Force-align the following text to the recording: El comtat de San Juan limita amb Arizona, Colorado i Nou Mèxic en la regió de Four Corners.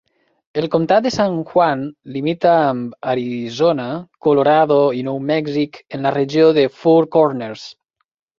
El 0.59 0.67
comtat 0.75 1.01
de 1.07 1.09
San 1.15 1.33
Juan 1.51 1.83
limita 2.15 2.53
amb 2.69 3.11
Arizona, 3.11 3.85
Colorado 4.29 4.79
i 5.01 5.05
Nou 5.11 5.21
Mèxic 5.29 5.79
en 5.99 6.09
la 6.09 6.15
regió 6.17 6.49
de 6.61 6.67
Four 6.81 7.09
Corners. 7.19 7.69